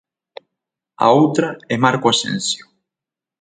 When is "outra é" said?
1.19-1.75